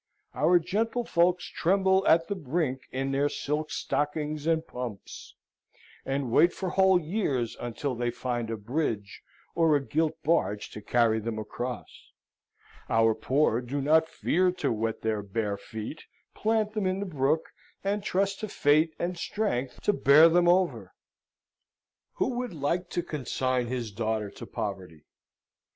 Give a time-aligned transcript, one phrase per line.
[0.33, 5.35] Our gentlefolks tremble at the brink in their silk stockings and pumps,
[6.07, 9.21] and wait for whole years, until they find a bridge
[9.53, 12.09] or a gilt barge to carry them across;
[12.89, 17.51] our poor do not fear to wet their bare feet, plant them in the brook,
[17.83, 20.95] and trust to fate and strength to bear them over.
[22.13, 25.05] Who would like to consign his daughter to poverty?